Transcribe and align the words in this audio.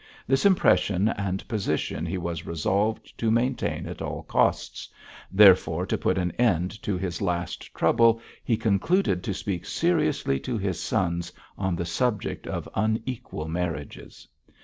This 0.25 0.47
impression 0.47 1.09
and 1.09 1.47
position 1.47 2.07
he 2.07 2.17
was 2.17 2.43
resolved 2.47 3.15
to 3.19 3.29
maintain 3.29 3.85
at 3.85 4.01
all 4.01 4.23
costs, 4.23 4.89
therefore, 5.31 5.85
to 5.85 5.95
put 5.95 6.17
an 6.17 6.31
end 6.39 6.81
to 6.81 6.97
his 6.97 7.21
last 7.21 7.71
trouble, 7.75 8.19
he 8.43 8.57
concluded 8.57 9.23
to 9.23 9.33
speak 9.35 9.63
seriously 9.63 10.39
to 10.39 10.57
his 10.57 10.79
sons 10.79 11.31
on 11.55 11.75
the 11.75 11.85
subject 11.85 12.47
of 12.47 12.67
unequal 12.73 13.47
marriages. 13.47 14.27